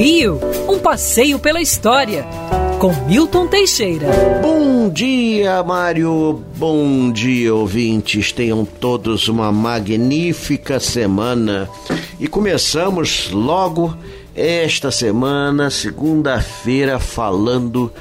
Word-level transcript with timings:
Rio, 0.00 0.40
um 0.66 0.78
passeio 0.78 1.38
pela 1.38 1.60
história, 1.60 2.24
com 2.78 2.90
Milton 3.06 3.46
Teixeira. 3.46 4.06
Bom 4.40 4.88
dia, 4.88 5.62
Mário. 5.62 6.42
Bom 6.56 7.12
dia, 7.12 7.54
ouvintes. 7.54 8.32
Tenham 8.32 8.64
todos 8.64 9.28
uma 9.28 9.52
magnífica 9.52 10.80
semana. 10.80 11.68
E 12.18 12.26
começamos 12.26 13.28
logo 13.30 13.94
esta 14.34 14.90
semana, 14.90 15.68
segunda-feira, 15.68 16.98
falando 16.98 17.92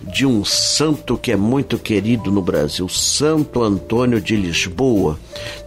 de 0.00 0.24
um 0.24 0.44
santo 0.44 1.18
que 1.18 1.32
é 1.32 1.36
muito 1.36 1.78
querido 1.78 2.30
no 2.30 2.40
Brasil, 2.40 2.88
Santo 2.88 3.62
Antônio 3.62 4.20
de 4.20 4.36
Lisboa, 4.36 5.18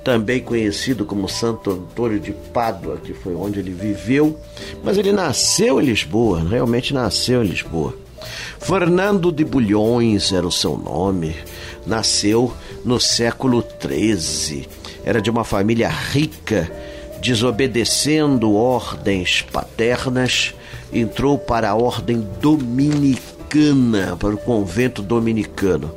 também 0.04 0.42
conhecido 0.42 1.06
como 1.06 1.28
Santo 1.28 1.72
Antônio 1.72 2.20
de 2.20 2.32
Pádua, 2.32 2.98
que 2.98 3.14
foi 3.14 3.36
onde 3.36 3.60
ele 3.60 3.72
viveu, 3.72 4.40
mas 4.84 4.98
ele 4.98 5.12
nasceu 5.12 5.82
em 5.82 5.86
Lisboa, 5.86 6.44
realmente 6.48 6.94
nasceu 6.94 7.44
em 7.44 7.48
Lisboa. 7.48 7.94
Fernando 8.60 9.32
de 9.32 9.44
Bulhões 9.44 10.32
era 10.32 10.48
o 10.48 10.52
seu 10.52 10.78
nome, 10.78 11.36
nasceu 11.86 12.54
no 12.86 13.00
século 13.00 13.64
XIII, 13.82 14.68
era 15.04 15.22
de 15.22 15.30
uma 15.30 15.44
família 15.44 15.90
rica, 15.90 16.72
desobedecendo 17.20 18.56
ordens 18.56 19.42
paternas, 19.42 20.54
entrou 20.94 21.38
para 21.38 21.70
a 21.70 21.76
ordem 21.76 22.26
dominicana 22.40 23.41
dominicana, 23.52 24.16
para 24.16 24.34
o 24.34 24.38
convento 24.38 25.02
dominicano. 25.02 25.92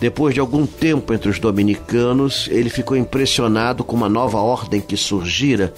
Depois 0.00 0.34
de 0.34 0.40
algum 0.40 0.66
tempo 0.66 1.14
entre 1.14 1.30
os 1.30 1.38
dominicanos, 1.38 2.48
ele 2.50 2.68
ficou 2.68 2.96
impressionado 2.96 3.82
com 3.82 3.96
uma 3.96 4.08
nova 4.08 4.38
ordem 4.38 4.80
que 4.80 4.96
surgira. 4.96 5.72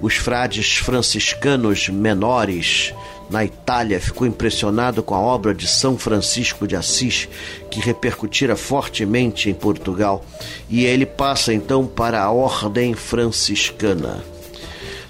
Os 0.00 0.14
frades 0.14 0.76
franciscanos 0.76 1.88
menores 1.88 2.94
na 3.28 3.44
Itália 3.44 4.00
ficou 4.00 4.26
impressionado 4.26 5.02
com 5.02 5.14
a 5.14 5.20
obra 5.20 5.54
de 5.54 5.66
São 5.66 5.98
Francisco 5.98 6.66
de 6.66 6.76
Assis, 6.76 7.28
que 7.70 7.80
repercutira 7.80 8.56
fortemente 8.56 9.50
em 9.50 9.54
Portugal, 9.54 10.24
e 10.68 10.84
ele 10.84 11.06
passa 11.06 11.52
então 11.52 11.86
para 11.86 12.22
a 12.22 12.30
ordem 12.30 12.94
franciscana. 12.94 14.31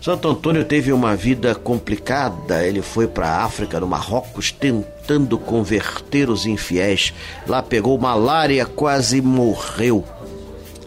Santo 0.03 0.27
Antônio 0.27 0.65
teve 0.65 0.93
uma 0.93 1.15
vida 1.15 1.55
complicada. 1.55 2.67
Ele 2.67 2.83
foi 2.83 3.07
para 3.07 3.29
a 3.29 3.45
África, 3.45 3.79
no 3.79 3.87
Marrocos, 3.87 4.51
tentando 4.51 5.39
converter 5.39 6.29
os 6.29 6.45
infiéis. 6.45 7.15
Lá 7.47 7.63
pegou 7.63 7.97
malária, 7.97 8.67
quase 8.67 9.23
morreu. 9.23 10.05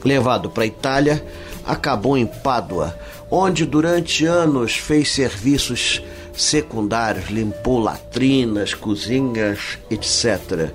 Levado 0.03 0.49
para 0.49 0.63
a 0.63 0.67
Itália, 0.67 1.25
acabou 1.65 2.17
em 2.17 2.25
Pádua, 2.25 2.93
onde 3.31 3.65
durante 3.65 4.25
anos 4.25 4.75
fez 4.75 5.13
serviços 5.13 6.03
secundários, 6.33 7.29
limpou 7.29 7.79
latrinas, 7.79 8.73
cozinhas, 8.73 9.77
etc. 9.89 10.71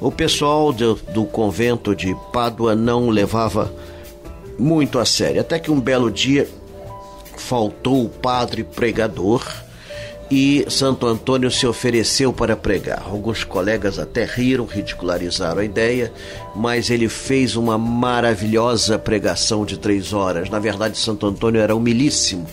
O 0.00 0.10
pessoal 0.10 0.72
do, 0.72 0.96
do 0.96 1.24
convento 1.24 1.94
de 1.94 2.16
Pádua 2.32 2.74
não 2.74 3.10
levava 3.10 3.72
muito 4.58 4.98
a 4.98 5.04
sério, 5.04 5.40
até 5.40 5.60
que 5.60 5.70
um 5.70 5.80
belo 5.80 6.10
dia 6.10 6.48
faltou 7.40 8.04
o 8.04 8.08
padre 8.08 8.64
pregador 8.64 9.42
e 10.30 10.66
Santo 10.68 11.06
Antônio 11.06 11.50
se 11.50 11.66
ofereceu 11.66 12.32
para 12.32 12.56
pregar. 12.56 13.04
Alguns 13.06 13.44
colegas 13.44 13.98
até 13.98 14.24
riram, 14.24 14.66
ridicularizaram 14.66 15.60
a 15.60 15.64
ideia, 15.64 16.12
mas 16.54 16.90
ele 16.90 17.08
fez 17.08 17.54
uma 17.54 17.78
maravilhosa 17.78 18.98
pregação 18.98 19.64
de 19.64 19.78
três 19.78 20.12
horas. 20.12 20.50
Na 20.50 20.58
verdade, 20.58 20.98
Santo 20.98 21.26
Antônio 21.26 21.60
era 21.60 21.76
humilíssimo, 21.76 22.46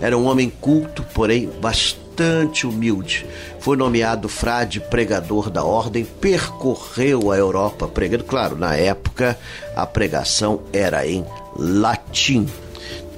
era 0.00 0.16
um 0.16 0.26
homem 0.26 0.50
culto, 0.60 1.04
porém 1.12 1.50
bastante 1.60 2.66
humilde. 2.66 3.26
Foi 3.60 3.76
nomeado 3.76 4.28
frade 4.28 4.80
pregador 4.80 5.50
da 5.50 5.62
ordem, 5.62 6.04
percorreu 6.04 7.30
a 7.30 7.36
Europa 7.36 7.86
pregando. 7.86 8.24
Claro, 8.24 8.56
na 8.56 8.74
época 8.74 9.38
a 9.76 9.86
pregação 9.86 10.60
era 10.72 11.06
em 11.06 11.26
latim. 11.54 12.48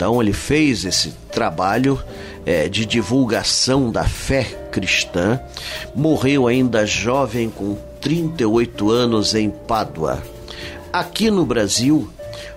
Então 0.00 0.18
ele 0.22 0.32
fez 0.32 0.86
esse 0.86 1.10
trabalho 1.30 2.02
é, 2.46 2.70
de 2.70 2.86
divulgação 2.86 3.92
da 3.92 4.02
fé 4.02 4.44
cristã, 4.72 5.38
morreu 5.94 6.46
ainda 6.46 6.86
jovem 6.86 7.50
com 7.50 7.76
38 8.00 8.90
anos 8.90 9.34
em 9.34 9.50
Pádua. 9.50 10.22
Aqui 10.90 11.30
no 11.30 11.44
Brasil, 11.44 12.08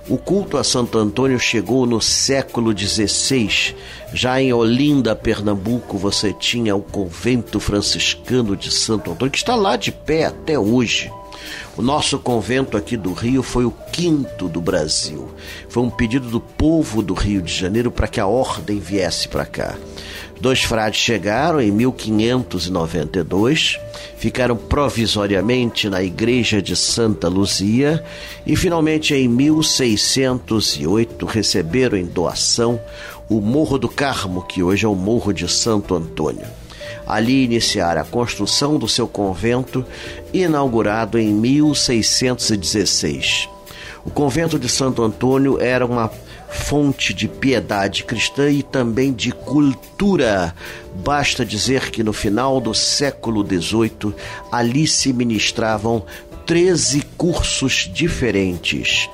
o 0.07 0.17
culto 0.17 0.55
a 0.55 0.63
Santo 0.63 0.97
Antônio 0.97 1.37
chegou 1.37 1.85
no 1.85 1.99
século 1.99 2.73
XVI. 2.73 3.75
Já 4.13 4.41
em 4.41 4.53
Olinda, 4.53 5.13
Pernambuco, 5.13 5.97
você 5.97 6.31
tinha 6.31 6.73
o 6.77 6.81
convento 6.81 7.59
franciscano 7.59 8.55
de 8.55 8.71
Santo 8.71 9.11
Antônio, 9.11 9.31
que 9.31 9.37
está 9.37 9.55
lá 9.55 9.75
de 9.75 9.91
pé 9.91 10.27
até 10.27 10.57
hoje. 10.57 11.11
O 11.75 11.81
nosso 11.81 12.19
convento 12.19 12.77
aqui 12.77 12.95
do 12.95 13.13
Rio 13.13 13.41
foi 13.41 13.65
o 13.65 13.73
quinto 13.91 14.47
do 14.47 14.61
Brasil. 14.61 15.31
Foi 15.67 15.81
um 15.81 15.89
pedido 15.89 16.29
do 16.29 16.39
povo 16.39 17.01
do 17.01 17.15
Rio 17.15 17.41
de 17.41 17.51
Janeiro 17.51 17.89
para 17.89 18.07
que 18.07 18.19
a 18.19 18.27
ordem 18.27 18.79
viesse 18.79 19.27
para 19.27 19.43
cá. 19.45 19.75
Dois 20.39 20.61
frades 20.61 20.99
chegaram 20.99 21.59
em 21.61 21.71
1592, 21.71 23.79
ficaram 24.17 24.55
provisoriamente 24.55 25.89
na 25.89 26.03
igreja 26.03 26.61
de 26.61 26.75
Santa 26.75 27.27
Luzia 27.29 28.03
e 28.45 28.55
finalmente 28.55 29.15
em 29.15 29.27
1608 29.27 31.25
receberam 31.25 31.97
em 31.97 32.05
doação 32.05 32.79
o 33.29 33.39
Morro 33.39 33.77
do 33.77 33.87
Carmo, 33.87 34.41
que 34.43 34.61
hoje 34.61 34.85
é 34.85 34.89
o 34.89 34.95
Morro 34.95 35.33
de 35.33 35.47
Santo 35.47 35.95
Antônio 35.95 36.45
ali 37.05 37.43
iniciar 37.43 37.97
a 37.97 38.03
construção 38.03 38.77
do 38.77 38.87
seu 38.87 39.07
convento, 39.07 39.85
inaugurado 40.33 41.19
em 41.19 41.33
1616. 41.33 43.49
O 44.05 44.11
convento 44.11 44.59
de 44.59 44.67
Santo 44.67 45.01
Antônio 45.01 45.61
era 45.61 45.85
uma 45.85 46.11
fonte 46.49 47.13
de 47.13 47.27
piedade 47.27 48.03
cristã 48.03 48.49
e 48.49 48.61
também 48.61 49.11
de 49.11 49.31
cultura. 49.31 50.53
Basta 51.03 51.45
dizer 51.45 51.89
que 51.89 52.03
no 52.03 52.13
final 52.13 52.61
do 52.61 52.73
século 52.73 53.45
XVIII 53.45 54.13
ali 54.51 54.85
se 54.85 55.11
ministravam 55.11 56.05
13 56.45 57.01
cursos 57.17 57.89
diferentes. 57.91 59.09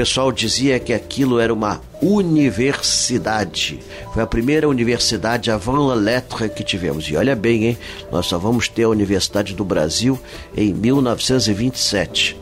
Pessoal 0.00 0.32
dizia 0.32 0.80
que 0.80 0.94
aquilo 0.94 1.38
era 1.38 1.52
uma 1.52 1.78
universidade. 2.00 3.80
Foi 4.14 4.22
a 4.22 4.26
primeira 4.26 4.66
universidade 4.66 5.50
avant 5.50 5.88
la 5.88 5.94
lettre 5.94 6.48
que 6.48 6.64
tivemos. 6.64 7.04
E 7.04 7.16
olha 7.16 7.36
bem, 7.36 7.66
hein? 7.66 7.78
Nós 8.10 8.24
só 8.24 8.38
vamos 8.38 8.66
ter 8.66 8.84
a 8.84 8.88
Universidade 8.88 9.54
do 9.54 9.62
Brasil 9.62 10.18
em 10.56 10.72
1927. 10.72 12.34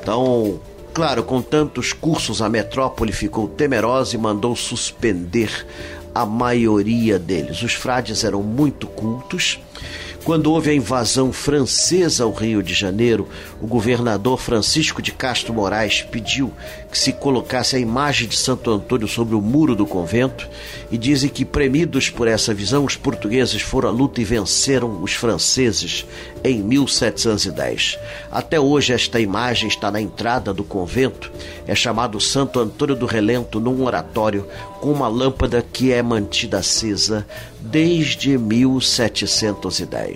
Então, 0.00 0.60
claro, 0.94 1.24
com 1.24 1.42
tantos 1.42 1.92
cursos, 1.92 2.40
a 2.40 2.48
metrópole 2.48 3.10
ficou 3.10 3.48
temerosa 3.48 4.14
e 4.14 4.18
mandou 4.18 4.54
suspender 4.54 5.66
a 6.14 6.24
maioria 6.24 7.18
deles. 7.18 7.60
Os 7.60 7.74
frades 7.74 8.22
eram 8.22 8.40
muito 8.40 8.86
cultos 8.86 9.58
quando 10.24 10.52
houve 10.52 10.70
a 10.70 10.74
invasão 10.74 11.32
francesa 11.32 12.24
ao 12.24 12.32
Rio 12.32 12.62
de 12.62 12.74
Janeiro, 12.74 13.26
o 13.60 13.66
governador 13.66 14.38
Francisco 14.38 15.00
de 15.00 15.12
Castro 15.12 15.54
Moraes 15.54 16.02
pediu 16.02 16.52
que 16.90 16.98
se 16.98 17.12
colocasse 17.12 17.76
a 17.76 17.78
imagem 17.78 18.28
de 18.28 18.36
Santo 18.36 18.70
Antônio 18.70 19.08
sobre 19.08 19.34
o 19.34 19.40
muro 19.40 19.74
do 19.74 19.86
convento 19.86 20.48
e 20.90 20.98
dizem 20.98 21.30
que, 21.30 21.44
premidos 21.44 22.10
por 22.10 22.28
essa 22.28 22.52
visão, 22.52 22.84
os 22.84 22.96
portugueses 22.96 23.62
foram 23.62 23.88
à 23.88 23.92
luta 23.92 24.20
e 24.20 24.24
venceram 24.24 25.02
os 25.02 25.12
franceses 25.12 26.04
em 26.44 26.62
1710. 26.62 27.98
Até 28.30 28.60
hoje, 28.60 28.92
esta 28.92 29.20
imagem 29.20 29.68
está 29.68 29.90
na 29.90 30.00
entrada 30.00 30.52
do 30.52 30.64
convento, 30.64 31.32
é 31.66 31.74
chamado 31.74 32.20
Santo 32.20 32.60
Antônio 32.60 32.96
do 32.96 33.06
Relento, 33.06 33.58
num 33.60 33.84
oratório 33.84 34.46
com 34.80 34.92
uma 34.92 35.08
lâmpada 35.08 35.64
que 35.72 35.92
é 35.92 36.02
mantida 36.02 36.58
acesa 36.58 37.26
desde 37.60 38.36
1710. 38.36 40.09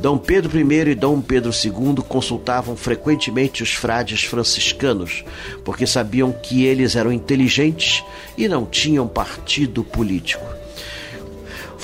Dom 0.00 0.18
Pedro 0.18 0.58
I 0.58 0.90
e 0.90 0.94
Dom 0.94 1.20
Pedro 1.20 1.52
II 1.52 2.02
consultavam 2.08 2.76
frequentemente 2.76 3.62
os 3.62 3.72
frades 3.72 4.24
franciscanos, 4.24 5.24
porque 5.64 5.86
sabiam 5.86 6.32
que 6.32 6.64
eles 6.64 6.96
eram 6.96 7.12
inteligentes 7.12 8.02
e 8.36 8.48
não 8.48 8.64
tinham 8.64 9.06
partido 9.06 9.84
político. 9.84 10.59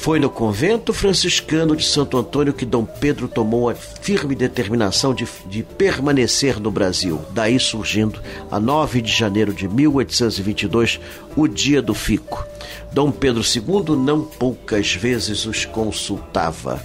Foi 0.06 0.20
no 0.20 0.30
convento 0.30 0.92
franciscano 0.92 1.74
de 1.74 1.84
Santo 1.84 2.16
Antônio 2.16 2.52
que 2.52 2.64
Dom 2.64 2.84
Pedro 2.84 3.26
tomou 3.26 3.68
a 3.68 3.74
firme 3.74 4.36
determinação 4.36 5.12
de, 5.12 5.26
de, 5.46 5.64
permanecer 5.64 6.60
no 6.60 6.70
Brasil. 6.70 7.20
Daí 7.32 7.58
surgindo, 7.58 8.22
a 8.48 8.60
9 8.60 9.02
de 9.02 9.10
janeiro 9.10 9.52
de 9.52 9.66
1822, 9.66 11.00
o 11.34 11.48
Dia 11.48 11.82
do 11.82 11.92
Fico. 11.92 12.46
Dom 12.92 13.10
Pedro 13.10 13.42
II 13.42 13.96
não 13.96 14.22
poucas 14.22 14.94
vezes 14.94 15.44
os 15.44 15.64
consultava. 15.64 16.80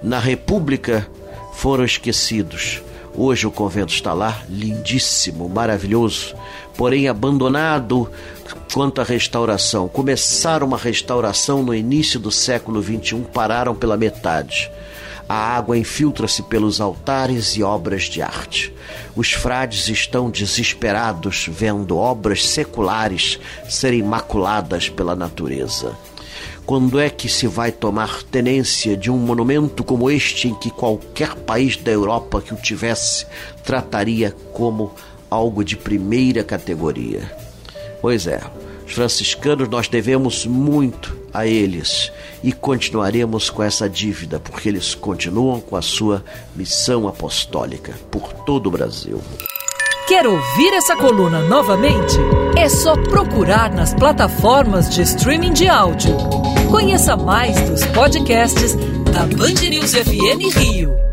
Na 0.00 0.20
República 0.20 1.10
foram 1.54 1.84
esquecidos. 1.84 2.80
Hoje 3.12 3.44
o 3.44 3.50
convento 3.50 3.92
está 3.92 4.12
lá, 4.12 4.40
lindíssimo, 4.48 5.48
maravilhoso, 5.48 6.36
porém 6.76 7.08
abandonado 7.08 8.08
Quanto 8.72 9.02
à 9.02 9.04
restauração, 9.04 9.86
começaram 9.86 10.66
uma 10.66 10.78
restauração 10.78 11.62
no 11.62 11.74
início 11.74 12.18
do 12.18 12.30
século 12.30 12.82
XXI, 12.82 13.22
pararam 13.30 13.74
pela 13.74 13.98
metade. 13.98 14.70
A 15.28 15.34
água 15.34 15.76
infiltra-se 15.76 16.42
pelos 16.44 16.80
altares 16.80 17.54
e 17.54 17.62
obras 17.62 18.04
de 18.04 18.22
arte. 18.22 18.72
Os 19.14 19.30
frades 19.30 19.88
estão 19.88 20.30
desesperados 20.30 21.46
vendo 21.50 21.98
obras 21.98 22.46
seculares 22.46 23.38
serem 23.68 24.02
maculadas 24.02 24.88
pela 24.88 25.14
natureza. 25.14 25.94
Quando 26.64 26.98
é 26.98 27.10
que 27.10 27.28
se 27.28 27.46
vai 27.46 27.72
tomar 27.72 28.22
tenência 28.22 28.96
de 28.96 29.10
um 29.10 29.18
monumento 29.18 29.84
como 29.84 30.10
este, 30.10 30.48
em 30.48 30.54
que 30.54 30.70
qualquer 30.70 31.34
país 31.34 31.76
da 31.76 31.90
Europa 31.90 32.40
que 32.40 32.54
o 32.54 32.56
tivesse 32.56 33.26
trataria 33.64 34.34
como 34.54 34.94
algo 35.28 35.62
de 35.62 35.76
primeira 35.76 36.42
categoria? 36.42 37.36
Pois 38.00 38.26
é, 38.26 38.40
franciscanos 38.94 39.68
nós 39.68 39.88
devemos 39.88 40.46
muito 40.46 41.16
a 41.32 41.46
eles 41.46 42.12
e 42.42 42.52
continuaremos 42.52 43.50
com 43.50 43.62
essa 43.62 43.88
dívida, 43.88 44.38
porque 44.38 44.68
eles 44.68 44.94
continuam 44.94 45.60
com 45.60 45.76
a 45.76 45.82
sua 45.82 46.24
missão 46.54 47.08
apostólica 47.08 47.94
por 48.10 48.32
todo 48.32 48.66
o 48.66 48.70
Brasil. 48.70 49.20
Quer 50.06 50.26
ouvir 50.26 50.74
essa 50.74 50.96
coluna 50.96 51.40
novamente? 51.42 52.18
É 52.56 52.68
só 52.68 52.94
procurar 52.96 53.72
nas 53.72 53.94
plataformas 53.94 54.90
de 54.90 55.02
streaming 55.02 55.52
de 55.52 55.68
áudio. 55.68 56.16
Conheça 56.70 57.16
mais 57.16 57.58
dos 57.68 57.84
podcasts 57.86 58.74
da 59.12 59.26
Band 59.36 59.68
News 59.68 59.94
FM 59.94 60.54
Rio. 60.56 61.11